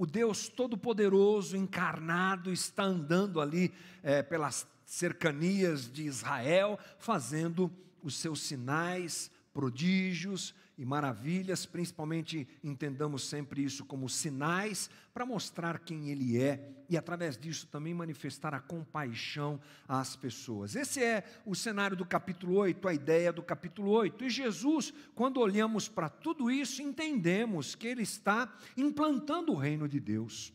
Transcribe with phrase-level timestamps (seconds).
[0.00, 3.70] o Deus Todo-Poderoso encarnado está andando ali
[4.02, 7.70] é, pelas cercanias de Israel, fazendo
[8.02, 16.08] os seus sinais, prodígios e maravilhas, principalmente entendamos sempre isso como sinais para mostrar quem
[16.08, 20.74] Ele é e através disso também manifestar a compaixão às pessoas.
[20.74, 24.24] Esse é o cenário do capítulo 8, a ideia do capítulo 8.
[24.24, 30.00] E Jesus, quando olhamos para tudo isso, entendemos que Ele está implantando o reino de
[30.00, 30.50] Deus.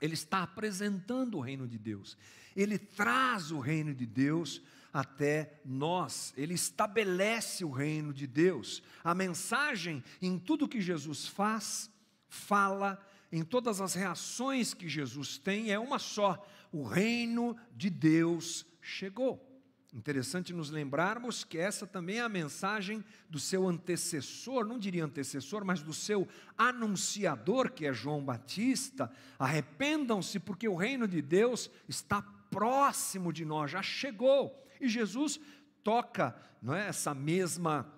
[0.00, 2.16] Ele está apresentando o reino de Deus.
[2.56, 4.62] Ele traz o reino de Deus
[4.92, 6.32] até nós.
[6.36, 8.82] Ele estabelece o reino de Deus.
[9.02, 11.90] A mensagem em tudo que Jesus faz,
[12.28, 13.00] fala,
[13.32, 19.46] em todas as reações que Jesus tem, é uma só: o reino de Deus chegou.
[19.92, 25.64] Interessante nos lembrarmos que essa também é a mensagem do seu antecessor, não diria antecessor,
[25.64, 29.10] mas do seu anunciador, que é João Batista.
[29.36, 34.64] Arrependam-se, porque o reino de Deus está próximo de nós, já chegou.
[34.80, 35.40] E Jesus
[35.82, 37.90] toca não é, essa mesma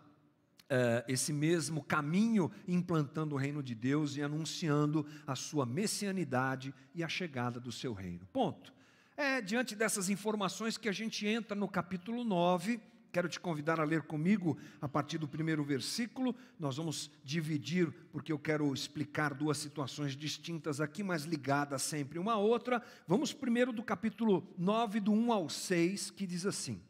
[0.72, 7.05] Uh, esse mesmo caminho, implantando o reino de Deus e anunciando a sua messianidade e
[7.05, 8.27] a chegada do seu reino.
[8.33, 8.72] Ponto.
[9.14, 12.80] É diante dessas informações que a gente entra no capítulo 9.
[13.13, 16.35] Quero te convidar a ler comigo a partir do primeiro versículo.
[16.59, 22.33] Nós vamos dividir, porque eu quero explicar duas situações distintas aqui, mas ligadas sempre uma
[22.33, 22.83] à outra.
[23.07, 26.81] Vamos primeiro do capítulo 9, do 1 ao 6, que diz assim: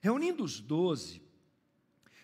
[0.00, 1.20] Reunindo os doze,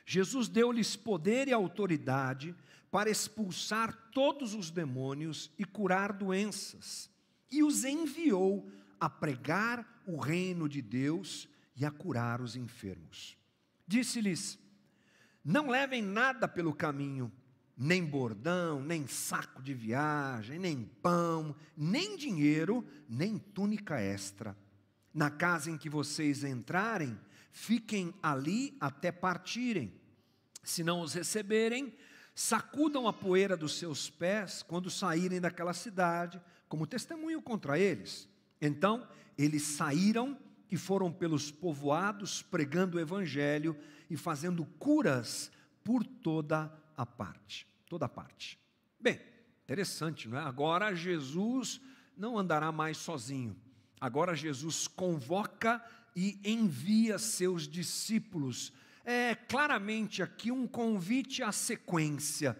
[0.06, 2.54] Jesus deu-lhes poder e autoridade
[2.88, 7.10] para expulsar todos os demônios e curar doenças,
[7.50, 13.36] e os enviou a pregar o reino de Deus e a curar os enfermos.
[13.86, 14.58] Disse-lhes:
[15.44, 17.32] Não levem nada pelo caminho,
[17.76, 24.56] nem bordão, nem saco de viagem, nem pão, nem dinheiro, nem túnica extra.
[25.12, 27.18] Na casa em que vocês entrarem,
[27.50, 29.92] fiquem ali até partirem.
[30.62, 31.94] Se não os receberem,
[32.34, 38.28] sacudam a poeira dos seus pés quando saírem daquela cidade, como testemunho contra eles.
[38.60, 39.06] Então,
[39.36, 40.38] eles saíram
[40.70, 43.76] e foram pelos povoados pregando o evangelho
[44.10, 45.50] e fazendo curas
[45.82, 48.58] por toda a parte, toda a parte.
[49.00, 49.20] Bem,
[49.64, 50.42] interessante, não é?
[50.42, 51.80] Agora Jesus
[52.16, 53.56] não andará mais sozinho.
[54.00, 55.82] Agora Jesus convoca
[56.14, 58.72] e envia seus discípulos.
[59.04, 62.58] É claramente aqui um convite à sequência.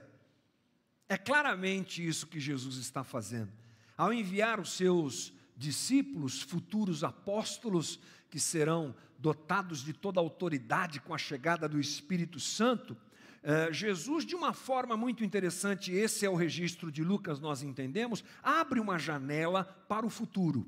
[1.09, 3.53] É claramente isso que Jesus está fazendo.
[3.97, 7.99] Ao enviar os seus discípulos, futuros apóstolos,
[8.31, 12.97] que serão dotados de toda autoridade com a chegada do Espírito Santo,
[13.43, 18.25] eh, Jesus, de uma forma muito interessante, esse é o registro de Lucas, nós entendemos,
[18.43, 20.67] abre uma janela para o futuro.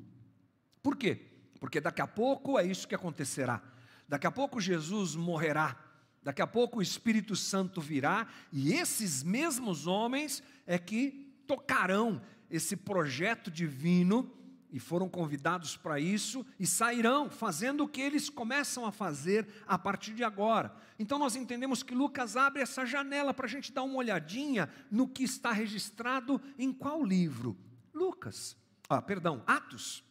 [0.83, 1.37] Por quê?
[1.57, 3.63] porque daqui a pouco é isso que acontecerá.
[4.09, 5.77] Daqui a pouco Jesus morrerá,
[6.23, 12.77] daqui a pouco o Espírito Santo virá, e esses mesmos homens é que tocarão esse
[12.77, 14.31] projeto divino
[14.77, 19.79] e foram convidados para isso e sairão fazendo o que eles começam a fazer a
[19.79, 20.71] partir de agora.
[20.99, 25.09] Então nós entendemos que Lucas abre essa janela para a gente dar uma olhadinha no
[25.09, 27.57] que está registrado em qual livro?
[27.95, 28.55] Lucas.
[28.87, 30.05] Ah, perdão, Atos.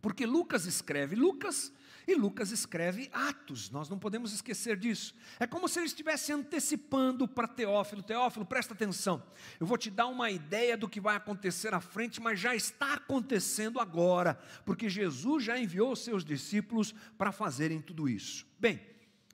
[0.00, 1.72] Porque Lucas escreve Lucas
[2.06, 5.14] e Lucas escreve Atos, nós não podemos esquecer disso.
[5.40, 9.22] É como se ele estivesse antecipando para Teófilo: Teófilo, presta atenção,
[9.58, 12.94] eu vou te dar uma ideia do que vai acontecer à frente, mas já está
[12.94, 18.46] acontecendo agora, porque Jesus já enviou os seus discípulos para fazerem tudo isso.
[18.58, 18.80] Bem,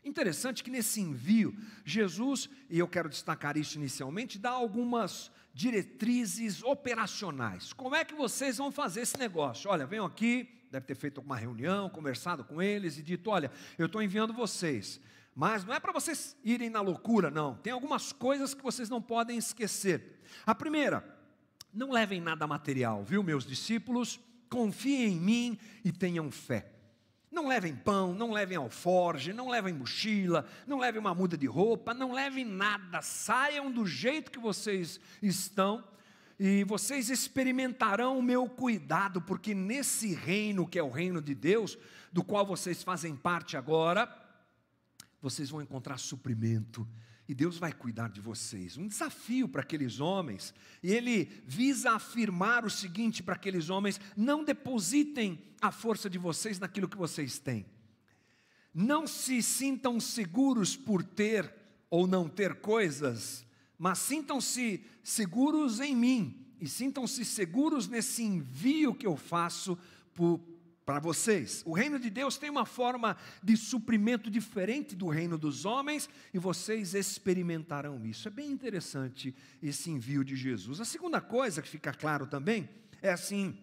[0.05, 7.73] interessante que nesse envio, Jesus, e eu quero destacar isso inicialmente, dá algumas diretrizes operacionais.
[7.73, 9.71] Como é que vocês vão fazer esse negócio?
[9.71, 13.87] Olha, venham aqui, deve ter feito alguma reunião, conversado com eles e dito: olha, eu
[13.87, 15.00] estou enviando vocês.
[15.35, 17.55] Mas não é para vocês irem na loucura, não.
[17.56, 20.21] Tem algumas coisas que vocês não podem esquecer.
[20.44, 21.03] A primeira,
[21.73, 24.21] não levem nada material, viu, meus discípulos?
[24.50, 26.72] Confiem em mim e tenham fé.
[27.32, 31.94] Não levem pão, não levem alforge, não levem mochila, não levem uma muda de roupa,
[31.94, 33.00] não levem nada.
[33.00, 35.82] Saiam do jeito que vocês estão
[36.38, 41.79] e vocês experimentarão o meu cuidado, porque nesse reino que é o reino de Deus,
[42.12, 44.14] do qual vocês fazem parte agora,
[45.23, 46.87] vocês vão encontrar suprimento
[47.32, 48.76] e Deus vai cuidar de vocês.
[48.76, 54.44] Um desafio para aqueles homens, e ele visa afirmar o seguinte para aqueles homens: não
[54.44, 57.67] depositem a força de vocês naquilo que vocês têm.
[58.75, 61.52] Não se sintam seguros por ter
[61.90, 63.44] ou não ter coisas
[63.82, 69.76] mas sintam-se seguros em mim e sintam-se seguros nesse envio que eu faço
[70.84, 71.62] para vocês.
[71.64, 76.38] O reino de Deus tem uma forma de suprimento diferente do reino dos homens e
[76.38, 78.29] vocês experimentarão isso.
[78.29, 80.81] É bem interessante esse envio de Jesus.
[80.81, 82.69] A segunda coisa que fica claro também
[83.00, 83.58] é assim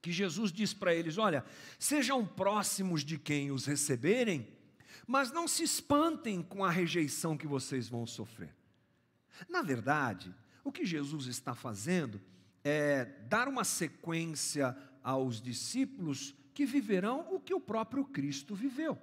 [0.00, 1.44] que Jesus diz para eles: olha,
[1.78, 4.48] sejam próximos de quem os receberem,
[5.06, 8.54] mas não se espantem com a rejeição que vocês vão sofrer.
[9.48, 10.34] Na verdade,
[10.64, 12.20] o que Jesus está fazendo
[12.64, 18.98] é dar uma sequência aos discípulos que viverão o que o próprio Cristo viveu.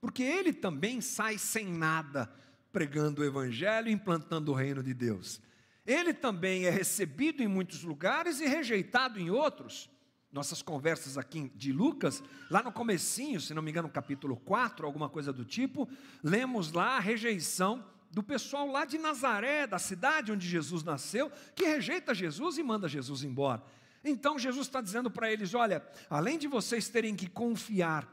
[0.00, 2.32] Porque ele também sai sem nada
[2.72, 5.40] pregando o Evangelho e implantando o reino de Deus.
[5.86, 9.90] Ele também é recebido em muitos lugares e rejeitado em outros
[10.32, 15.08] nossas conversas aqui de Lucas, lá no comecinho, se não me engano, capítulo 4, alguma
[15.08, 15.86] coisa do tipo,
[16.24, 21.66] lemos lá a rejeição do pessoal lá de Nazaré, da cidade onde Jesus nasceu, que
[21.66, 23.62] rejeita Jesus e manda Jesus embora.
[24.04, 28.08] Então Jesus está dizendo para eles: olha, além de vocês terem que confiar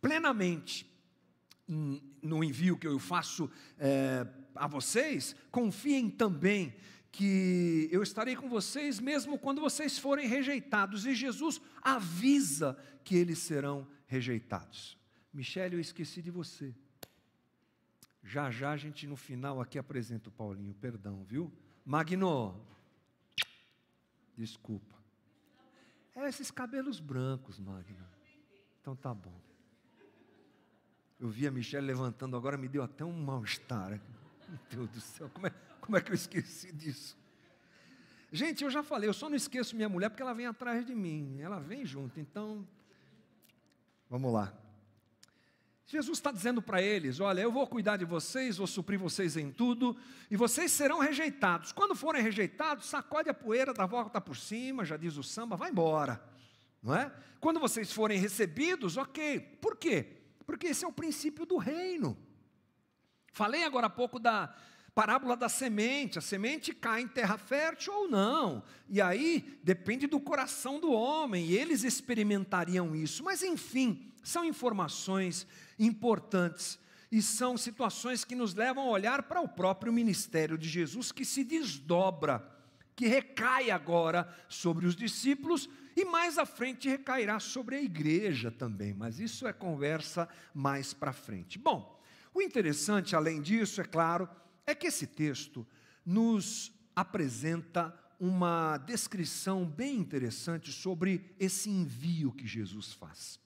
[0.00, 0.88] plenamente
[1.66, 6.74] no envio que eu faço é, a vocês, confiem também
[7.10, 11.06] que eu estarei com vocês mesmo quando vocês forem rejeitados.
[11.06, 14.98] E Jesus avisa que eles serão rejeitados.
[15.32, 16.74] Michele, eu esqueci de você.
[18.22, 21.52] Já já a gente no final aqui apresenta o Paulinho, perdão, viu?
[21.84, 22.60] Magno,
[24.36, 24.97] desculpa.
[26.18, 28.04] É esses cabelos brancos, Magno.
[28.80, 29.40] Então tá bom.
[31.20, 34.00] Eu vi a Michelle levantando agora, me deu até um mal-estar.
[34.48, 35.50] Meu Deus do céu, como é,
[35.80, 37.16] como é que eu esqueci disso?
[38.32, 40.94] Gente, eu já falei, eu só não esqueço minha mulher porque ela vem atrás de
[40.94, 42.66] mim, ela vem junto, então,
[44.10, 44.52] vamos lá.
[45.90, 49.50] Jesus está dizendo para eles: Olha, eu vou cuidar de vocês, vou suprir vocês em
[49.50, 49.96] tudo,
[50.30, 51.72] e vocês serão rejeitados.
[51.72, 55.70] Quando forem rejeitados, sacode a poeira, dá volta por cima, já diz o samba, vai
[55.70, 56.22] embora,
[56.82, 57.10] não é?
[57.40, 59.40] Quando vocês forem recebidos, ok.
[59.62, 60.18] Por quê?
[60.44, 62.18] Porque esse é o princípio do reino.
[63.32, 64.54] Falei agora há pouco da,
[64.98, 70.18] parábola da semente, a semente cai em terra fértil ou não, e aí depende do
[70.18, 75.46] coração do homem, e eles experimentariam isso, mas enfim, são informações
[75.78, 76.80] importantes
[77.12, 81.24] e são situações que nos levam a olhar para o próprio ministério de Jesus que
[81.24, 82.44] se desdobra,
[82.96, 88.92] que recai agora sobre os discípulos e mais à frente recairá sobre a igreja também,
[88.92, 91.56] mas isso é conversa mais para frente.
[91.56, 92.02] Bom,
[92.34, 94.28] o interessante, além disso, é claro,
[94.70, 95.66] é que esse texto
[96.04, 103.40] nos apresenta uma descrição bem interessante sobre esse envio que Jesus faz.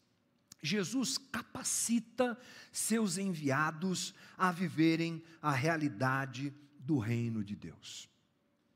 [0.61, 2.37] Jesus capacita
[2.73, 8.09] seus enviados a viverem a realidade do reino de Deus.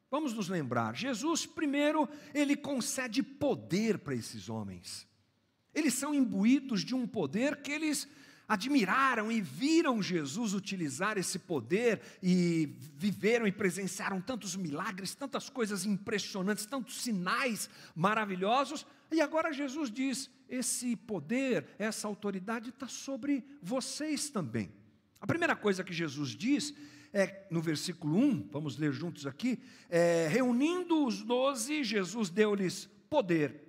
[0.09, 5.05] Vamos nos lembrar, Jesus, primeiro, ele concede poder para esses homens.
[5.75, 8.07] Eles são imbuídos de um poder que eles
[8.49, 15.85] admiraram e viram Jesus utilizar esse poder e viveram e presenciaram tantos milagres, tantas coisas
[15.85, 24.31] impressionantes, tantos sinais maravilhosos, e agora Jesus diz: esse poder, essa autoridade está sobre vocês
[24.31, 24.71] também.
[25.21, 26.75] A primeira coisa que Jesus diz
[27.13, 33.67] é no versículo 1, vamos ler juntos aqui, é, reunindo os doze, Jesus deu-lhes poder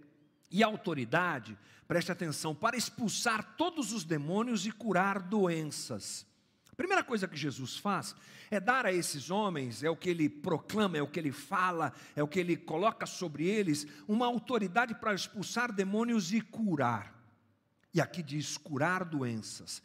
[0.52, 1.58] e autoridade
[1.88, 6.26] preste atenção, para expulsar todos os demônios e curar doenças.
[6.72, 8.14] A primeira coisa que Jesus faz
[8.52, 11.94] é dar a esses homens, é o que ele proclama, é o que ele fala,
[12.16, 17.14] é o que ele coloca sobre eles, uma autoridade para expulsar demônios e curar.
[17.94, 19.82] E aqui diz curar doenças.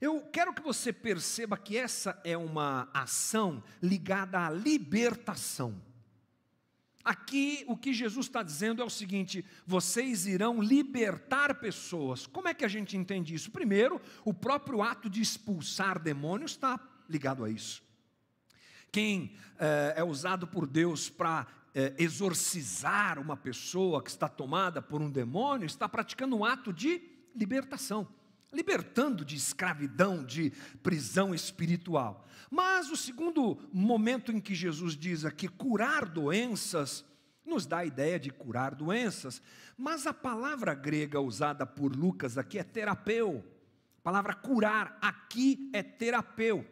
[0.00, 5.80] Eu quero que você perceba que essa é uma ação ligada à libertação.
[7.06, 12.26] Aqui o que Jesus está dizendo é o seguinte: vocês irão libertar pessoas.
[12.26, 13.52] Como é que a gente entende isso?
[13.52, 17.80] Primeiro, o próprio ato de expulsar demônios está ligado a isso.
[18.90, 25.00] Quem é, é usado por Deus para é, exorcizar uma pessoa que está tomada por
[25.00, 27.00] um demônio está praticando um ato de
[27.36, 28.08] libertação
[28.56, 30.50] libertando de escravidão, de
[30.82, 32.26] prisão espiritual.
[32.50, 37.04] Mas o segundo momento em que Jesus diz aqui curar doenças,
[37.44, 39.42] nos dá a ideia de curar doenças,
[39.76, 43.44] mas a palavra grega usada por Lucas aqui é terapeu.
[43.98, 46.64] A palavra curar aqui é terapeu,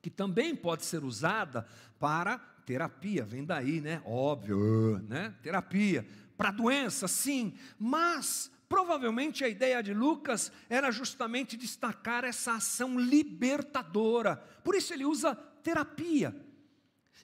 [0.00, 1.66] que também pode ser usada
[1.98, 4.00] para terapia, vem daí, né?
[4.06, 5.34] Óbvio, né?
[5.42, 6.06] Terapia.
[6.36, 14.36] Para doença, sim, mas Provavelmente a ideia de Lucas era justamente destacar essa ação libertadora.
[14.62, 16.32] Por isso ele usa terapia.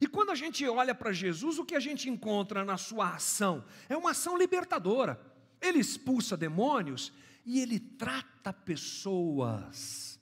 [0.01, 3.65] E quando a gente olha para Jesus, o que a gente encontra na sua ação?
[3.89, 5.21] É uma ação libertadora.
[5.61, 7.13] Ele expulsa demônios
[7.45, 10.19] e ele trata pessoas.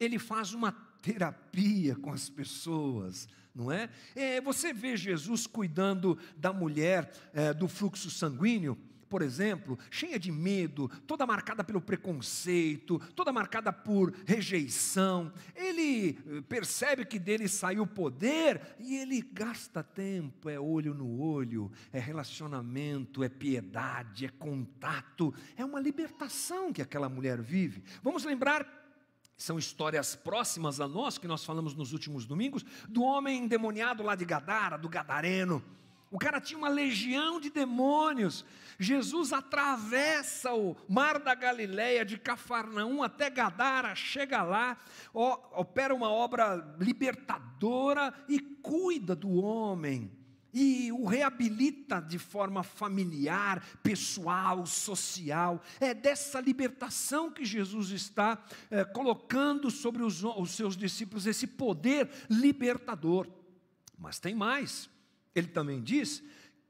[0.00, 3.90] Ele faz uma terapia com as pessoas, não é?
[4.16, 8.78] é você vê Jesus cuidando da mulher é, do fluxo sanguíneo
[9.12, 16.40] por exemplo, cheia de medo, toda marcada pelo preconceito, toda marcada por rejeição, ele eh,
[16.48, 23.22] percebe que dele saiu poder e ele gasta tempo, é olho no olho, é relacionamento,
[23.22, 27.84] é piedade, é contato, é uma libertação que aquela mulher vive.
[28.02, 28.80] Vamos lembrar
[29.36, 34.14] são histórias próximas a nós, que nós falamos nos últimos domingos, do homem endemoniado lá
[34.14, 35.62] de Gadara, do Gadareno.
[36.12, 38.44] O cara tinha uma legião de demônios.
[38.78, 44.76] Jesus atravessa o mar da Galileia, de Cafarnaum até Gadara, chega lá,
[45.14, 50.12] opera uma obra libertadora e cuida do homem.
[50.52, 55.62] E o reabilita de forma familiar, pessoal, social.
[55.80, 62.10] É dessa libertação que Jesus está é, colocando sobre os, os seus discípulos, esse poder
[62.28, 63.26] libertador.
[63.96, 64.91] Mas tem mais.
[65.34, 66.22] Ele também diz,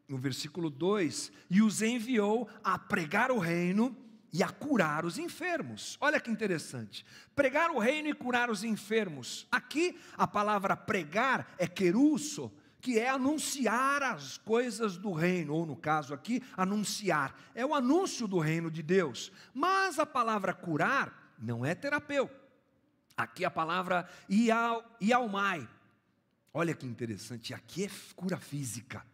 [0.08, 3.96] no versículo 2: E os enviou a pregar o reino
[4.32, 5.98] e a curar os enfermos.
[6.00, 7.04] Olha que interessante.
[7.34, 9.46] Pregar o reino e curar os enfermos.
[9.50, 12.50] Aqui a palavra pregar é querusso,
[12.80, 17.38] que é anunciar as coisas do reino, ou no caso aqui, anunciar.
[17.54, 19.30] É o anúncio do reino de Deus.
[19.52, 22.40] Mas a palavra curar não é terapeuta.
[23.14, 24.08] Aqui a palavra
[25.00, 25.68] ialmai
[26.54, 29.04] Olha que interessante, aqui é cura física.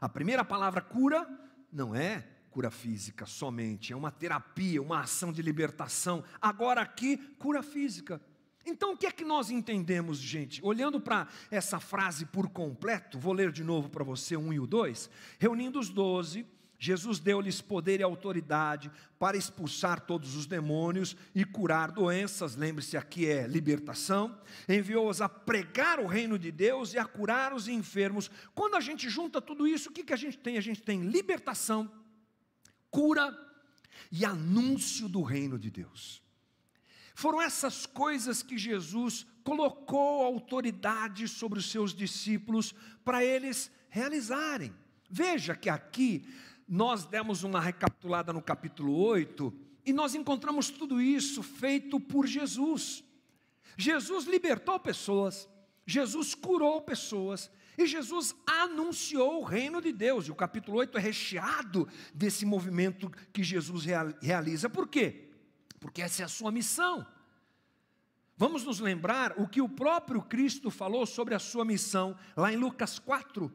[0.00, 1.28] A primeira palavra cura
[1.70, 6.24] não é cura física somente, é uma terapia, uma ação de libertação.
[6.40, 8.20] Agora aqui, cura física.
[8.64, 10.64] Então o que é que nós entendemos, gente?
[10.64, 14.66] Olhando para essa frase por completo, vou ler de novo para você um e o
[14.66, 15.10] dois.
[15.38, 16.46] Reunindo os doze,
[16.78, 22.56] Jesus deu-lhes poder e autoridade para expulsar todos os demônios e curar doenças.
[22.56, 24.38] Lembre-se, aqui é libertação.
[24.68, 28.30] Enviou-os a pregar o reino de Deus e a curar os enfermos.
[28.54, 30.58] Quando a gente junta tudo isso, o que, que a gente tem?
[30.58, 31.90] A gente tem libertação,
[32.90, 33.34] cura
[34.10, 36.22] e anúncio do reino de Deus.
[37.14, 44.74] Foram essas coisas que Jesus colocou autoridade sobre os seus discípulos para eles realizarem.
[45.08, 46.26] Veja que aqui
[46.68, 49.52] nós demos uma recapitulada no capítulo 8
[49.84, 53.04] e nós encontramos tudo isso feito por Jesus.
[53.76, 55.48] Jesus libertou pessoas,
[55.86, 60.26] Jesus curou pessoas, e Jesus anunciou o reino de Deus.
[60.26, 63.84] E o capítulo 8 é recheado desse movimento que Jesus
[64.22, 64.70] realiza.
[64.70, 65.28] Por quê?
[65.80, 67.04] Porque essa é a sua missão.
[68.36, 72.56] Vamos nos lembrar o que o próprio Cristo falou sobre a sua missão, lá em
[72.56, 73.52] Lucas 4.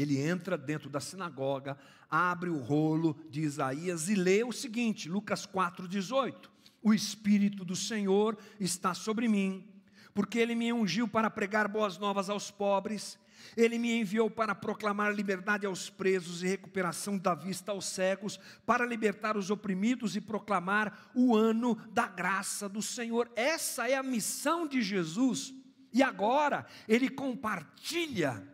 [0.00, 1.76] Ele entra dentro da sinagoga,
[2.10, 6.48] abre o rolo de Isaías e lê o seguinte, Lucas 4,18:
[6.82, 9.68] O Espírito do Senhor está sobre mim,
[10.14, 13.18] porque ele me ungiu para pregar boas novas aos pobres,
[13.54, 18.86] ele me enviou para proclamar liberdade aos presos e recuperação da vista aos cegos, para
[18.86, 23.30] libertar os oprimidos e proclamar o ano da graça do Senhor.
[23.36, 25.52] Essa é a missão de Jesus.
[25.92, 28.48] E agora ele compartilha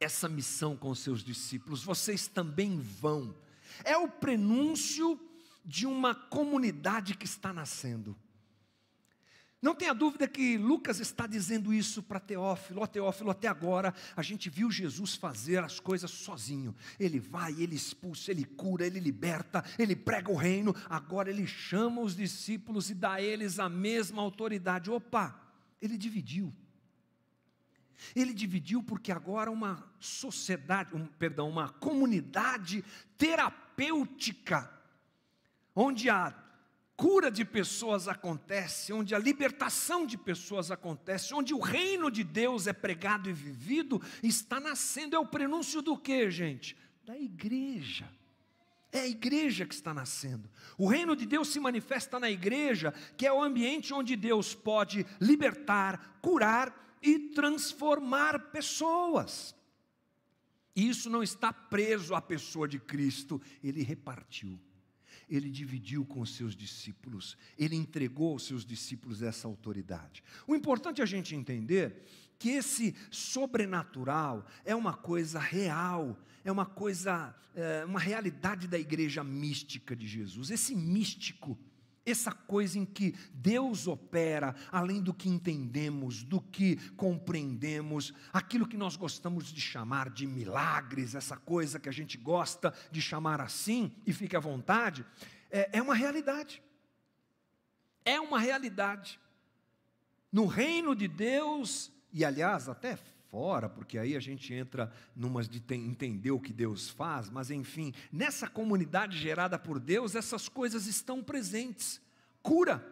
[0.00, 3.36] essa missão com seus discípulos, vocês também vão.
[3.84, 5.20] É o prenúncio
[5.64, 8.16] de uma comunidade que está nascendo.
[9.62, 12.80] Não tenha dúvida que Lucas está dizendo isso para Teófilo.
[12.80, 16.74] Ó Teófilo, até agora a gente viu Jesus fazer as coisas sozinho.
[16.98, 20.74] Ele vai, ele expulsa, ele cura, ele liberta, ele prega o reino.
[20.88, 24.90] Agora ele chama os discípulos e dá a eles a mesma autoridade.
[24.90, 25.38] Opa,
[25.80, 26.54] ele dividiu.
[28.14, 32.84] Ele dividiu porque agora uma sociedade, um, perdão, uma comunidade
[33.16, 34.70] terapêutica,
[35.74, 36.34] onde a
[37.00, 42.66] cura de pessoas acontece, onde a libertação de pessoas acontece, onde o reino de Deus
[42.66, 45.16] é pregado e vivido, está nascendo.
[45.16, 46.76] É o prenúncio do que, gente?
[47.06, 48.06] Da igreja.
[48.92, 50.50] É a igreja que está nascendo.
[50.76, 55.06] O reino de Deus se manifesta na igreja, que é o ambiente onde Deus pode
[55.18, 59.54] libertar, curar e transformar pessoas.
[60.74, 64.58] Isso não está preso à pessoa de Cristo, ele repartiu,
[65.28, 70.22] ele dividiu com os seus discípulos, ele entregou aos seus discípulos essa autoridade.
[70.46, 72.04] O importante é a gente entender
[72.38, 79.22] que esse sobrenatural é uma coisa real, é uma coisa, é uma realidade da igreja
[79.22, 80.50] mística de Jesus.
[80.50, 81.58] Esse místico,
[82.04, 88.76] essa coisa em que Deus opera além do que entendemos, do que compreendemos, aquilo que
[88.76, 93.92] nós gostamos de chamar de milagres, essa coisa que a gente gosta de chamar assim,
[94.06, 95.04] e fique à vontade,
[95.50, 96.62] é, é uma realidade.
[98.04, 99.20] É uma realidade.
[100.32, 102.98] No reino de Deus, e aliás, até
[103.30, 107.94] fora, porque aí a gente entra numas de entender o que Deus faz, mas enfim,
[108.12, 112.00] nessa comunidade gerada por Deus, essas coisas estão presentes.
[112.42, 112.84] Cura,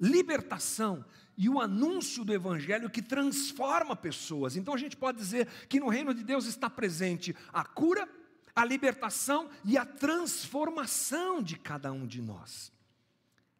[0.00, 1.04] libertação
[1.36, 4.56] e o anúncio do evangelho que transforma pessoas.
[4.56, 8.08] Então a gente pode dizer que no reino de Deus está presente a cura,
[8.54, 12.72] a libertação e a transformação de cada um de nós.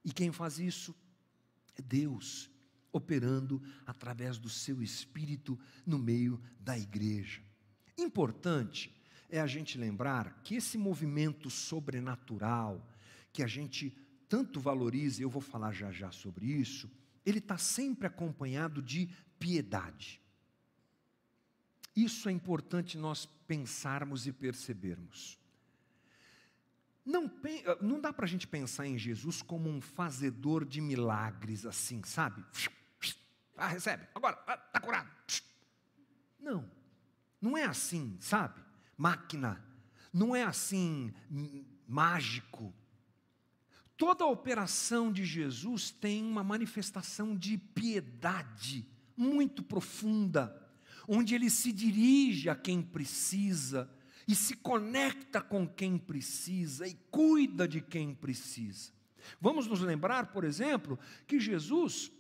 [0.05, 0.95] E quem faz isso
[1.77, 2.54] é Deus
[2.95, 7.43] operando através do seu espírito no meio da igreja.
[7.99, 8.95] Importante
[9.29, 12.89] é a gente lembrar que esse movimento sobrenatural,
[13.33, 13.91] que a gente
[14.29, 16.91] tanto valoriza, eu vou falar já já sobre isso,
[17.27, 19.09] ele está sempre acompanhado de
[19.39, 20.21] piedade.
[21.97, 25.39] Isso é importante nós pensarmos e percebermos.
[27.05, 27.31] Não,
[27.83, 32.43] não dá para a gente pensar em Jesus como um fazedor de milagres assim, sabe?
[33.57, 35.11] Ah, recebe, agora, está ah, curado.
[36.41, 36.71] Não,
[37.41, 38.61] não é assim, sabe?
[38.97, 39.65] Máquina,
[40.13, 41.13] não é assim
[41.87, 42.75] mágico.
[43.97, 50.61] Toda operação de Jesus tem uma manifestação de piedade muito profunda,
[51.07, 53.89] onde ele se dirige a quem precisa
[54.27, 58.93] e se conecta com quem precisa e cuida de quem precisa.
[59.41, 62.11] Vamos nos lembrar, por exemplo, que Jesus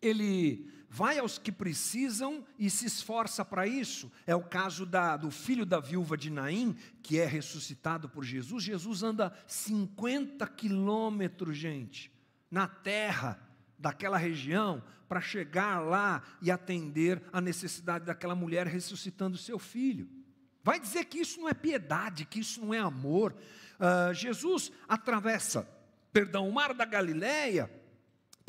[0.00, 4.10] ele vai aos que precisam e se esforça para isso.
[4.26, 8.64] É o caso da, do filho da viúva de Naim, que é ressuscitado por Jesus.
[8.64, 12.12] Jesus anda 50 quilômetros, gente,
[12.50, 13.40] na terra
[13.78, 20.08] daquela região, para chegar lá e atender a necessidade daquela mulher ressuscitando seu filho.
[20.62, 23.34] Vai dizer que isso não é piedade, que isso não é amor.
[23.78, 25.66] Uh, Jesus atravessa,
[26.12, 27.70] perdão, o mar da Galileia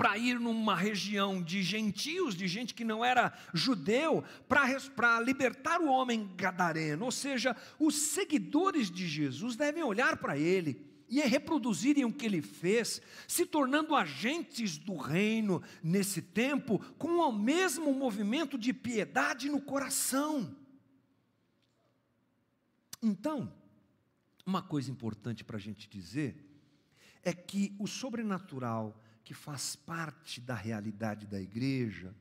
[0.02, 5.88] para ir numa região de gentios, de gente que não era judeu, para libertar o
[5.88, 7.06] homem gadareno.
[7.06, 12.42] Ou seja, os seguidores de Jesus devem olhar para ele e reproduzirem o que ele
[12.42, 19.62] fez, se tornando agentes do reino nesse tempo, com o mesmo movimento de piedade no
[19.62, 20.58] coração.
[23.04, 23.54] Então,
[24.44, 26.44] uma coisa importante para a gente dizer
[27.22, 32.16] é que o sobrenatural que faz parte da realidade da igreja,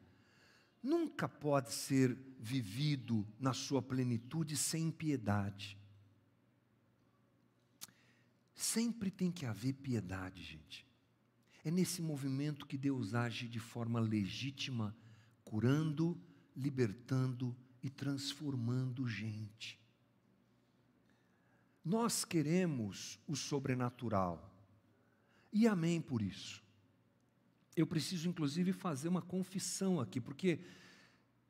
[0.82, 5.78] nunca pode ser vivido na sua plenitude sem piedade.
[8.54, 10.86] Sempre tem que haver piedade, gente.
[11.64, 14.96] É nesse movimento que Deus age de forma legítima,
[15.44, 16.18] curando,
[16.56, 19.78] libertando e transformando gente.
[21.84, 24.46] Nós queremos o sobrenatural.
[25.52, 26.62] E amém por isso
[27.80, 30.60] eu preciso inclusive fazer uma confissão aqui, porque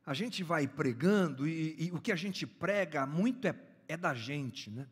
[0.05, 3.55] a gente vai pregando e, e o que a gente prega muito é,
[3.87, 4.87] é da gente, né?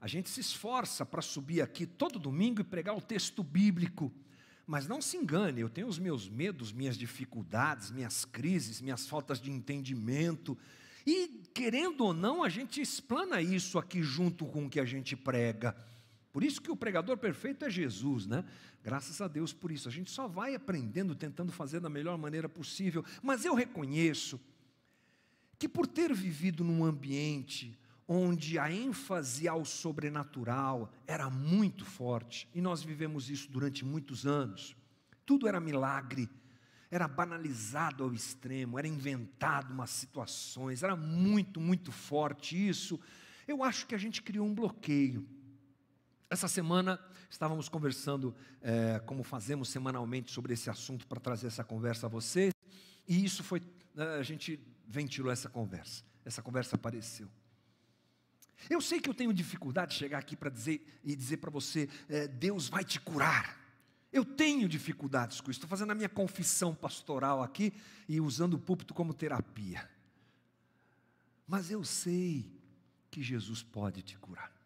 [0.00, 4.12] A gente se esforça para subir aqui todo domingo e pregar o texto bíblico.
[4.64, 9.40] Mas não se engane, eu tenho os meus medos, minhas dificuldades, minhas crises, minhas faltas
[9.40, 10.56] de entendimento.
[11.06, 15.16] E, querendo ou não, a gente explana isso aqui junto com o que a gente
[15.16, 15.74] prega.
[16.32, 18.44] Por isso que o pregador perfeito é Jesus, né?
[18.82, 19.88] Graças a Deus por isso.
[19.88, 23.04] A gente só vai aprendendo, tentando fazer da melhor maneira possível.
[23.22, 24.40] Mas eu reconheço
[25.58, 32.60] que por ter vivido num ambiente onde a ênfase ao sobrenatural era muito forte, e
[32.60, 34.74] nós vivemos isso durante muitos anos,
[35.26, 36.26] tudo era milagre,
[36.90, 42.98] era banalizado ao extremo, era inventado umas situações, era muito, muito forte isso.
[43.46, 45.28] Eu acho que a gente criou um bloqueio.
[46.30, 52.06] Essa semana estávamos conversando, é, como fazemos semanalmente, sobre esse assunto para trazer essa conversa
[52.06, 52.52] a vocês,
[53.06, 53.62] e isso foi,
[53.94, 57.28] né, a gente ventilou essa conversa, essa conversa apareceu.
[58.68, 61.88] Eu sei que eu tenho dificuldade de chegar aqui para dizer e dizer para você,
[62.08, 63.56] é, Deus vai te curar.
[64.12, 67.72] Eu tenho dificuldades com isso, estou fazendo a minha confissão pastoral aqui
[68.06, 69.88] e usando o púlpito como terapia.
[71.46, 72.50] Mas eu sei
[73.10, 74.57] que Jesus pode te curar.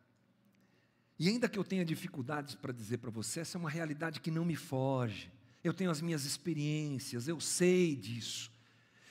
[1.23, 4.29] E ainda que eu tenha dificuldades para dizer para você, essa é uma realidade que
[4.29, 5.31] não me foge.
[5.63, 8.51] Eu tenho as minhas experiências, eu sei disso.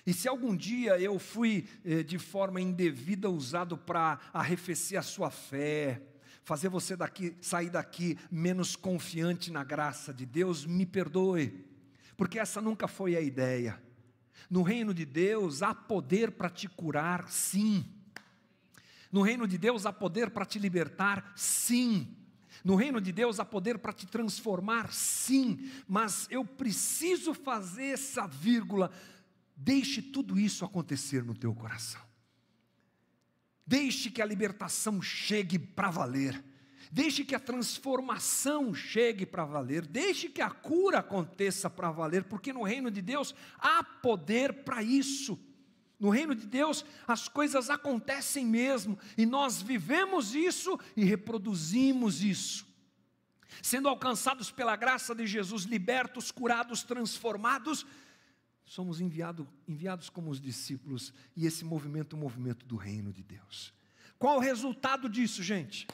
[0.05, 5.31] E se algum dia eu fui eh, de forma indevida usado para arrefecer a sua
[5.31, 6.01] fé,
[6.43, 11.65] fazer você daqui sair daqui menos confiante na graça de Deus, me perdoe,
[12.17, 13.81] porque essa nunca foi a ideia.
[14.49, 17.85] No reino de Deus há poder para te curar, sim.
[19.11, 22.15] No reino de Deus há poder para te libertar, sim.
[22.63, 25.69] No reino de Deus há poder para te transformar, sim.
[25.87, 28.91] Mas eu preciso fazer essa vírgula.
[29.55, 32.01] Deixe tudo isso acontecer no teu coração.
[33.65, 36.43] Deixe que a libertação chegue para valer.
[36.91, 39.85] Deixe que a transformação chegue para valer.
[39.85, 44.83] Deixe que a cura aconteça para valer, porque no reino de Deus há poder para
[44.83, 45.39] isso.
[46.01, 52.65] No reino de Deus as coisas acontecem mesmo, e nós vivemos isso e reproduzimos isso.
[53.61, 57.85] Sendo alcançados pela graça de Jesus, libertos, curados, transformados,
[58.65, 63.21] somos enviado, enviados como os discípulos, e esse movimento é o movimento do reino de
[63.21, 63.71] Deus.
[64.17, 65.85] Qual o resultado disso, gente?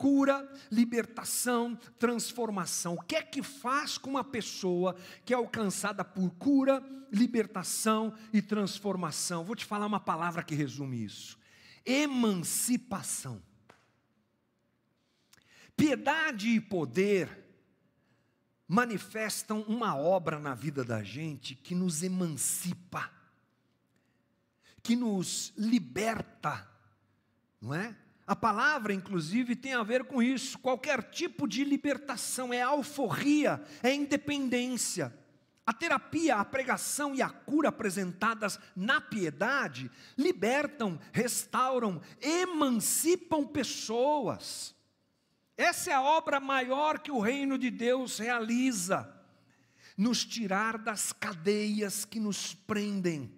[0.00, 2.94] Cura, libertação, transformação.
[2.94, 6.82] O que é que faz com uma pessoa que é alcançada por cura,
[7.12, 9.44] libertação e transformação?
[9.44, 11.38] Vou te falar uma palavra que resume isso:
[11.84, 13.42] emancipação.
[15.76, 17.44] Piedade e poder
[18.66, 23.10] manifestam uma obra na vida da gente que nos emancipa,
[24.82, 26.66] que nos liberta,
[27.60, 27.94] não é?
[28.30, 30.56] A palavra, inclusive, tem a ver com isso.
[30.56, 35.12] Qualquer tipo de libertação é alforria, é independência.
[35.66, 44.76] A terapia, a pregação e a cura apresentadas na piedade libertam, restauram, emancipam pessoas.
[45.56, 49.12] Essa é a obra maior que o reino de Deus realiza,
[49.96, 53.34] nos tirar das cadeias que nos prendem.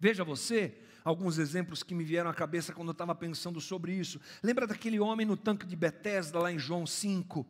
[0.00, 4.20] Veja você, alguns exemplos que me vieram à cabeça quando eu estava pensando sobre isso.
[4.42, 7.46] Lembra daquele homem no tanque de Betesda, lá em João 5?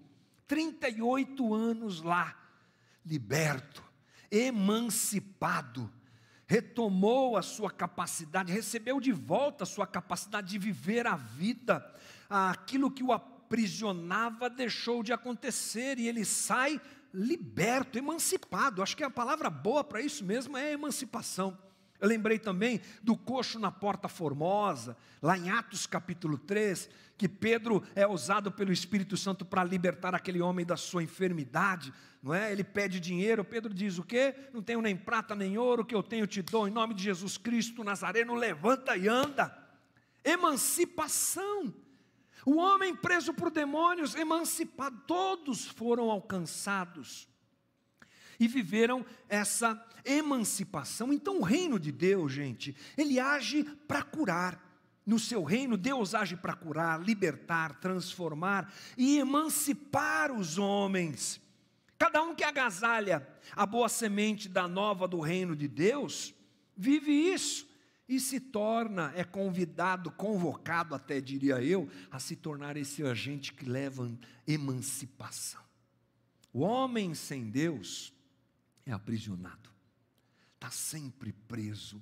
[0.46, 2.36] 38 anos lá,
[3.04, 3.82] liberto,
[4.30, 5.90] emancipado,
[6.46, 11.82] retomou a sua capacidade, recebeu de volta a sua capacidade de viver a vida,
[12.28, 16.78] aquilo que o aprisionava deixou de acontecer e ele sai
[17.12, 18.82] liberto, emancipado.
[18.82, 21.65] Acho que a palavra boa para isso mesmo é emancipação.
[22.00, 27.82] Eu lembrei também do coxo na porta formosa, lá em Atos capítulo 3, que Pedro
[27.94, 32.52] é usado pelo Espírito Santo para libertar aquele homem da sua enfermidade, não é?
[32.52, 34.34] Ele pede dinheiro, Pedro diz o quê?
[34.52, 37.38] Não tenho nem prata nem ouro, que eu tenho te dou, em nome de Jesus
[37.38, 39.56] Cristo Nazareno, levanta e anda.
[40.24, 41.72] Emancipação.
[42.44, 47.26] O homem preso por demônios, emancipado, todos foram alcançados
[48.38, 51.12] e viveram essa emancipação.
[51.12, 54.64] Então, o reino de Deus, gente, ele age para curar.
[55.04, 61.40] No seu reino, Deus age para curar, libertar, transformar e emancipar os homens.
[61.96, 66.34] Cada um que agasalha a boa semente da nova do reino de Deus,
[66.76, 67.66] vive isso
[68.08, 73.64] e se torna, é convidado, convocado até diria eu, a se tornar esse agente que
[73.64, 74.10] leva
[74.46, 75.60] emancipação.
[76.52, 78.12] O homem sem Deus,
[78.86, 79.70] é aprisionado,
[80.54, 82.00] está sempre preso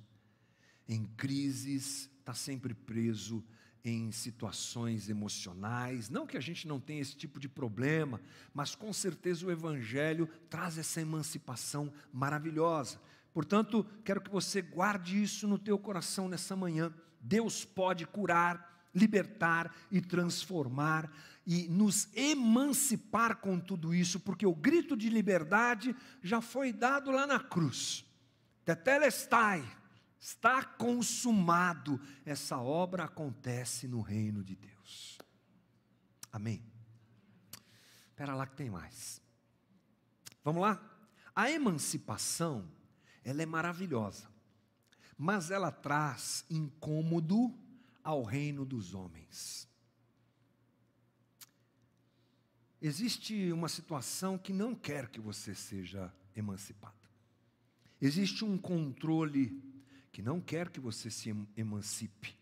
[0.87, 3.43] em crises, está sempre preso
[3.83, 6.09] em situações emocionais.
[6.09, 8.21] Não que a gente não tenha esse tipo de problema,
[8.53, 12.99] mas com certeza o Evangelho traz essa emancipação maravilhosa.
[13.33, 16.91] Portanto, quero que você guarde isso no teu coração nessa manhã.
[17.19, 21.11] Deus pode curar, libertar e transformar
[21.45, 27.27] e nos emancipar com tudo isso, porque o grito de liberdade já foi dado lá
[27.27, 28.03] na cruz.
[28.63, 29.63] Tetelestai,
[30.19, 32.01] está consumado.
[32.25, 35.19] Essa obra acontece no reino de Deus.
[36.31, 36.63] Amém.
[38.09, 39.21] Espera lá que tem mais.
[40.43, 40.81] Vamos lá?
[41.35, 42.67] A emancipação,
[43.23, 44.27] ela é maravilhosa,
[45.17, 47.53] mas ela traz incômodo
[48.03, 49.67] ao reino dos homens.
[52.81, 56.93] Existe uma situação que não quer que você seja emancipado.
[58.01, 59.61] Existe um controle
[60.11, 62.35] que não quer que você se emancipe.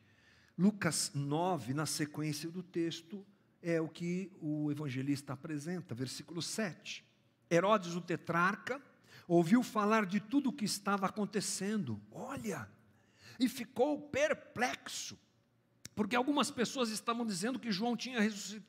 [0.58, 3.26] Lucas 9, na sequência do texto,
[3.62, 7.04] é o que o evangelista apresenta, versículo 7.
[7.50, 8.82] Herodes, o tetrarca,
[9.28, 12.69] ouviu falar de tudo o que estava acontecendo, olha,
[13.39, 15.17] e ficou perplexo
[15.95, 18.19] porque algumas pessoas estavam dizendo que João tinha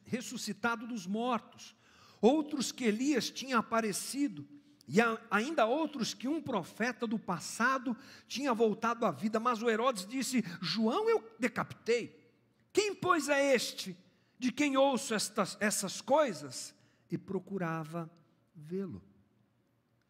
[0.04, 1.74] ressuscitado dos mortos,
[2.20, 4.46] outros que Elias tinha aparecido,
[4.87, 4.98] e
[5.30, 7.96] ainda outros que um profeta do passado
[8.28, 9.40] tinha voltado à vida.
[9.40, 12.22] Mas o Herodes disse: João eu decapitei.
[12.70, 13.96] Quem, pois, é este
[14.38, 16.74] de quem ouço estas, essas coisas,
[17.10, 18.10] e procurava
[18.54, 19.02] vê-lo.